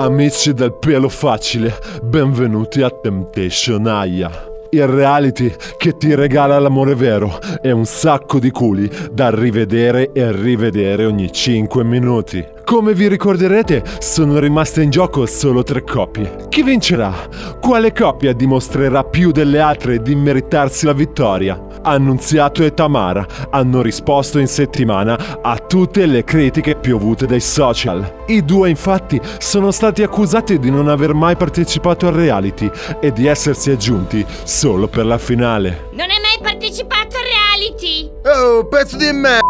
Amici 0.00 0.54
del 0.54 0.72
pelo 0.72 1.10
facile, 1.10 1.78
benvenuti 2.02 2.80
a 2.80 2.88
Temptation 2.88 3.86
Aya. 3.86 4.30
Il 4.70 4.86
reality 4.86 5.52
che 5.76 5.98
ti 5.98 6.14
regala 6.14 6.58
l'amore 6.58 6.94
vero 6.94 7.38
e 7.60 7.70
un 7.70 7.84
sacco 7.84 8.38
di 8.38 8.50
culi 8.50 8.90
da 9.12 9.28
rivedere 9.28 10.12
e 10.14 10.32
rivedere 10.32 11.04
ogni 11.04 11.30
5 11.30 11.84
minuti. 11.84 12.42
Come 12.64 12.94
vi 12.94 13.08
ricorderete, 13.08 13.82
sono 13.98 14.38
rimaste 14.38 14.80
in 14.80 14.88
gioco 14.88 15.26
solo 15.26 15.62
tre 15.62 15.84
coppie. 15.84 16.46
Chi 16.48 16.62
vincerà? 16.62 17.12
Quale 17.60 17.92
coppia 17.92 18.32
dimostrerà 18.32 19.04
più 19.04 19.32
delle 19.32 19.60
altre 19.60 20.00
di 20.00 20.14
meritarsi 20.14 20.86
la 20.86 20.94
vittoria? 20.94 21.62
Annunziato 21.82 22.64
e 22.64 22.74
Tamara 22.74 23.26
hanno 23.50 23.82
risposto 23.82 24.38
in 24.38 24.46
settimana 24.46 25.40
a 25.42 25.56
tutte 25.58 26.06
le 26.06 26.24
critiche 26.24 26.76
piovute 26.76 27.26
dai 27.26 27.40
social. 27.40 28.24
I 28.26 28.44
due 28.44 28.68
infatti 28.68 29.20
sono 29.38 29.70
stati 29.70 30.02
accusati 30.02 30.58
di 30.58 30.70
non 30.70 30.88
aver 30.88 31.14
mai 31.14 31.36
partecipato 31.36 32.06
al 32.06 32.14
reality 32.14 32.70
e 33.00 33.12
di 33.12 33.26
essersi 33.26 33.70
aggiunti 33.70 34.24
solo 34.44 34.88
per 34.88 35.06
la 35.06 35.18
finale. 35.18 35.88
Non 35.92 36.08
hai 36.10 36.20
mai 36.20 36.38
partecipato 36.40 37.16
al 37.16 37.24
reality? 37.24 38.10
Oh, 38.24 38.64
pezzo 38.66 38.96
di 38.96 39.12
merda! 39.12 39.49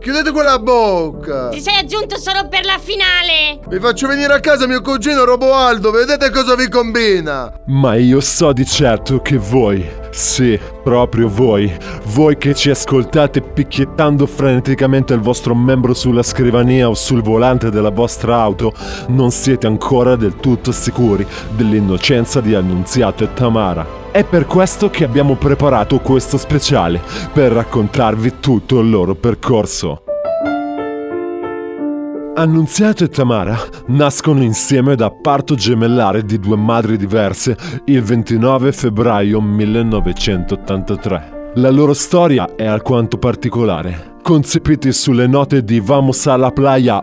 Chiudete 0.00 0.30
quella 0.30 0.58
bocca! 0.58 1.48
Ti 1.48 1.60
sei 1.60 1.76
aggiunto 1.76 2.18
solo 2.18 2.48
per 2.48 2.64
la 2.64 2.78
finale! 2.78 3.58
Vi 3.68 3.80
faccio 3.80 4.06
venire 4.06 4.32
a 4.32 4.40
casa 4.40 4.66
mio 4.66 4.80
cugino 4.80 5.24
Roboaldo, 5.24 5.90
vedete 5.90 6.30
cosa 6.30 6.54
vi 6.54 6.68
combina! 6.68 7.52
Ma 7.66 7.96
io 7.96 8.20
so 8.20 8.52
di 8.52 8.64
certo 8.64 9.20
che 9.20 9.36
voi, 9.36 9.84
sì, 10.10 10.58
proprio 10.82 11.28
voi, 11.28 11.76
voi 12.06 12.38
che 12.38 12.54
ci 12.54 12.70
ascoltate 12.70 13.42
picchiettando 13.42 14.26
freneticamente 14.26 15.14
il 15.14 15.20
vostro 15.20 15.54
membro 15.54 15.92
sulla 15.94 16.22
scrivania 16.22 16.88
o 16.88 16.94
sul 16.94 17.20
volante 17.20 17.68
della 17.70 17.90
vostra 17.90 18.36
auto, 18.36 18.72
non 19.08 19.32
siete 19.32 19.66
ancora 19.66 20.14
del 20.14 20.36
tutto 20.36 20.70
sicuri 20.70 21.26
dell'innocenza 21.56 22.40
di 22.40 22.54
Annunziato 22.54 23.24
e 23.24 23.34
Tamara. 23.34 23.97
È 24.10 24.24
per 24.24 24.46
questo 24.46 24.88
che 24.88 25.04
abbiamo 25.04 25.36
preparato 25.36 26.00
questo 26.00 26.38
speciale, 26.38 27.00
per 27.32 27.52
raccontarvi 27.52 28.34
tutto 28.40 28.80
il 28.80 28.88
loro 28.88 29.14
percorso. 29.14 30.02
Annunziato 32.34 33.04
e 33.04 33.08
Tamara 33.08 33.56
nascono 33.88 34.42
insieme 34.42 34.94
da 34.94 35.10
parto 35.10 35.54
gemellare 35.54 36.24
di 36.24 36.38
due 36.38 36.56
madri 36.56 36.96
diverse 36.96 37.56
il 37.84 38.02
29 38.02 38.72
febbraio 38.72 39.40
1983. 39.40 41.52
La 41.56 41.70
loro 41.70 41.92
storia 41.92 42.54
è 42.56 42.64
alquanto 42.64 43.18
particolare. 43.18 44.16
Concepiti 44.22 44.92
sulle 44.92 45.26
note 45.26 45.62
di 45.62 45.80
Vamos 45.80 46.26
a 46.26 46.36
la 46.36 46.50
playa 46.50 47.02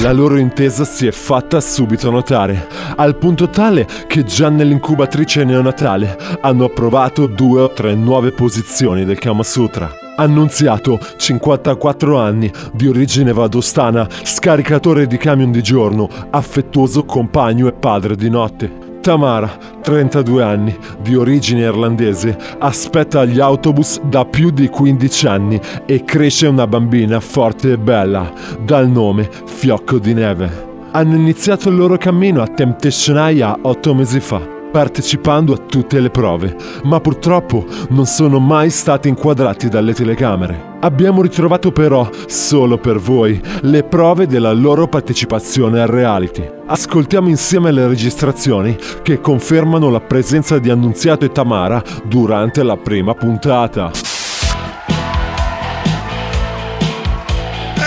la 0.00 0.12
loro 0.12 0.36
intesa 0.36 0.84
si 0.84 1.06
è 1.06 1.10
fatta 1.10 1.60
subito 1.60 2.10
notare, 2.10 2.68
al 2.96 3.16
punto 3.16 3.48
tale 3.48 3.86
che 4.06 4.24
già 4.24 4.48
nell'incubatrice 4.48 5.42
neonatale 5.44 6.16
hanno 6.40 6.66
approvato 6.66 7.26
due 7.26 7.62
o 7.62 7.72
tre 7.72 7.94
nuove 7.94 8.30
posizioni 8.30 9.04
del 9.04 9.18
Kama 9.18 9.42
Sutra. 9.42 9.90
Annunziato, 10.16 10.98
54 11.16 12.18
anni, 12.18 12.50
di 12.72 12.86
origine 12.86 13.32
vadostana, 13.32 14.06
scaricatore 14.22 15.06
di 15.06 15.16
camion 15.16 15.50
di 15.50 15.62
giorno, 15.62 16.08
affettuoso 16.30 17.04
compagno 17.04 17.66
e 17.66 17.72
padre 17.72 18.14
di 18.14 18.30
notte. 18.30 18.87
Tamara, 19.08 19.50
32 19.80 20.42
anni, 20.42 20.78
di 21.00 21.14
origine 21.14 21.62
irlandese, 21.62 22.36
aspetta 22.58 23.24
gli 23.24 23.40
autobus 23.40 24.02
da 24.02 24.26
più 24.26 24.50
di 24.50 24.68
15 24.68 25.26
anni 25.26 25.58
e 25.86 26.04
cresce 26.04 26.46
una 26.46 26.66
bambina 26.66 27.18
forte 27.18 27.72
e 27.72 27.78
bella, 27.78 28.30
dal 28.60 28.86
nome 28.86 29.30
Fiocco 29.46 29.98
di 29.98 30.12
Neve. 30.12 30.66
Hanno 30.90 31.14
iniziato 31.14 31.70
il 31.70 31.76
loro 31.76 31.96
cammino 31.96 32.42
a 32.42 32.48
Temptation 32.48 33.16
Aya 33.16 33.56
8 33.62 33.94
mesi 33.94 34.20
fa 34.20 34.57
partecipando 34.70 35.52
a 35.52 35.58
tutte 35.58 36.00
le 36.00 36.10
prove, 36.10 36.56
ma 36.84 37.00
purtroppo 37.00 37.64
non 37.90 38.06
sono 38.06 38.38
mai 38.38 38.70
stati 38.70 39.08
inquadrati 39.08 39.68
dalle 39.68 39.94
telecamere. 39.94 40.76
Abbiamo 40.80 41.22
ritrovato 41.22 41.72
però, 41.72 42.08
solo 42.26 42.78
per 42.78 42.98
voi, 42.98 43.40
le 43.62 43.82
prove 43.82 44.26
della 44.26 44.52
loro 44.52 44.86
partecipazione 44.86 45.80
al 45.80 45.88
reality. 45.88 46.48
Ascoltiamo 46.66 47.28
insieme 47.28 47.72
le 47.72 47.88
registrazioni 47.88 48.76
che 49.02 49.20
confermano 49.20 49.90
la 49.90 50.00
presenza 50.00 50.58
di 50.58 50.70
Annunziato 50.70 51.24
e 51.24 51.32
Tamara 51.32 51.82
durante 52.04 52.62
la 52.62 52.76
prima 52.76 53.14
puntata. 53.14 53.90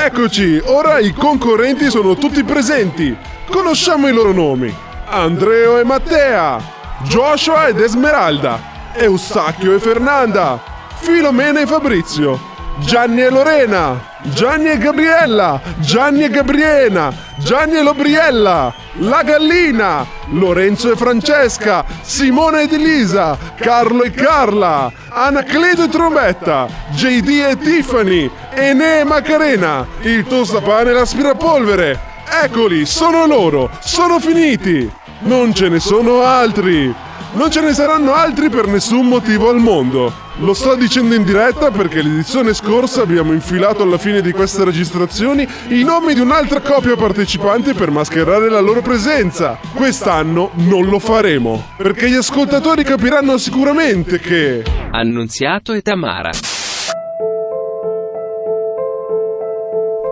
Eccoci, 0.03 0.61
ora 0.65 0.99
i 0.99 1.13
concorrenti 1.13 1.89
sono 1.89 2.15
tutti 2.15 2.43
presenti. 2.43 3.15
Conosciamo 3.49 4.09
i 4.09 4.13
loro 4.13 4.33
nomi. 4.33 4.89
Andreo 5.13 5.77
e 5.77 5.83
Mattea, 5.83 6.57
Joshua 7.01 7.67
ed 7.67 7.81
Esmeralda, 7.81 8.57
Eustachio 8.93 9.75
e 9.75 9.79
Fernanda, 9.79 10.57
Filomena 11.01 11.59
e 11.59 11.67
Fabrizio, 11.67 12.39
Gianni 12.79 13.21
e 13.21 13.29
Lorena, 13.29 14.01
Gianni 14.21 14.69
e 14.69 14.77
Gabriella, 14.77 15.59
Gianni 15.79 16.23
e 16.23 16.29
Gabriena, 16.29 17.13
Gianni 17.39 17.75
e 17.75 17.83
Lobriella, 17.83 18.73
La 18.99 19.21
Gallina, 19.23 20.05
Lorenzo 20.29 20.89
e 20.89 20.95
Francesca, 20.95 21.83
Simone 22.01 22.61
ed 22.61 22.71
Elisa, 22.71 23.37
Carlo 23.55 24.03
e 24.03 24.11
Carla, 24.11 24.89
Anacleto 25.09 25.83
e 25.83 25.89
Trombetta, 25.89 26.67
JD 26.91 27.27
e 27.49 27.57
Tiffany, 27.57 28.31
Ene 28.53 28.99
e 28.99 29.03
Macarena, 29.03 29.85
il 30.03 30.25
tostapane 30.25 30.91
e 30.91 30.93
l'aspirapolvere. 30.93 31.99
Eccoli, 32.43 32.85
sono 32.85 33.25
loro, 33.25 33.69
sono 33.81 34.17
finiti! 34.17 35.00
Non 35.23 35.53
ce 35.53 35.69
ne 35.69 35.79
sono 35.79 36.21
altri! 36.21 36.93
Non 37.33 37.49
ce 37.49 37.61
ne 37.61 37.73
saranno 37.73 38.13
altri 38.13 38.49
per 38.49 38.67
nessun 38.67 39.07
motivo 39.07 39.49
al 39.49 39.57
mondo. 39.57 40.11
Lo 40.39 40.53
sto 40.53 40.75
dicendo 40.75 41.15
in 41.15 41.23
diretta 41.23 41.71
perché 41.71 42.01
l'edizione 42.01 42.53
scorsa 42.53 43.03
abbiamo 43.03 43.31
infilato 43.31 43.83
alla 43.83 43.97
fine 43.97 44.21
di 44.21 44.31
queste 44.33 44.65
registrazioni 44.65 45.47
i 45.69 45.83
nomi 45.83 46.13
di 46.13 46.19
un'altra 46.19 46.59
coppia 46.59 46.95
partecipante 46.97 47.73
per 47.73 47.89
mascherare 47.89 48.49
la 48.49 48.59
loro 48.59 48.81
presenza. 48.81 49.57
Quest'anno 49.73 50.49
non 50.55 50.87
lo 50.87 50.99
faremo, 50.99 51.67
perché 51.77 52.09
gli 52.09 52.15
ascoltatori 52.15 52.83
capiranno 52.83 53.37
sicuramente 53.37 54.19
che... 54.19 54.63
Annunziato 54.91 55.71
e 55.71 55.81
Tamara. 55.81 56.31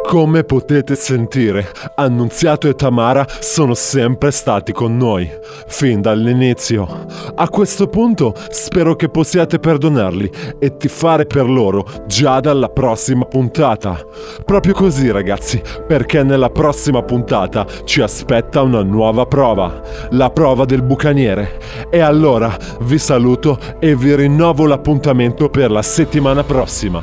Come 0.09 0.44
potete 0.44 0.96
sentire, 0.96 1.72
Annunziato 1.94 2.68
e 2.68 2.74
Tamara 2.74 3.28
sono 3.42 3.75
sempre 3.75 4.31
stati 4.31 4.72
con 4.72 4.97
noi, 4.97 5.30
fin 5.68 6.02
dall'inizio. 6.02 7.06
A 7.36 7.47
questo 7.47 7.86
punto 7.86 8.34
spero 8.50 8.96
che 8.96 9.09
possiate 9.09 9.59
perdonarli 9.59 10.31
e 10.58 10.78
tifare 10.78 11.28
per 11.28 11.47
loro 11.47 11.86
già 12.08 12.40
dalla 12.40 12.70
prossima 12.70 13.25
puntata. 13.25 14.03
Proprio 14.44 14.73
così 14.73 15.11
ragazzi, 15.11 15.61
perché 15.85 16.23
nella 16.23 16.50
prossima 16.50 17.03
puntata 17.03 17.67
ci 17.84 18.02
aspetta 18.02 18.64
una 18.64 18.82
nuova 18.82 19.28
prova, 19.28 19.79
la 20.09 20.32
prova 20.32 20.66
del 20.66 20.82
bucaniere. 20.82 21.59
E 21.91 22.00
allora 22.00 22.58
vi 22.82 22.97
saluto 22.97 23.59
e 23.79 23.96
vi 23.96 24.16
rinnovo 24.16 24.66
l'appuntamento 24.66 25.50
per 25.50 25.70
la 25.70 25.84
settimana 25.84 26.44
prossima, 26.44 27.00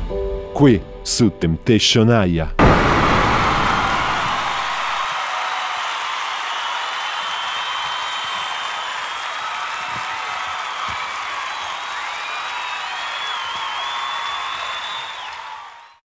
qui 0.51 0.81
su 1.01 1.31
Temptation 1.37 2.09
Aya. 2.09 2.53